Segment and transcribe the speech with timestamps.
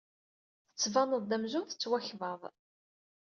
[0.69, 2.41] Tettbaned-d amzun tettwakbad.